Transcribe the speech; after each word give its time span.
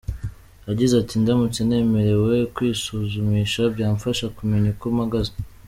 Yagize 0.67 0.93
ati 0.97 1.15
“Ndamutse 1.21 1.59
nemerewe 1.67 2.33
kwisuzumisha 2.55 3.61
byamfasha 3.75 4.25
kumenya 4.37 4.67
uko 4.75 4.85
mpagaze. 4.97 5.33